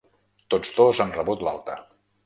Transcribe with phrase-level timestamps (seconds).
[0.53, 1.81] Tots dos han rebut l’alta.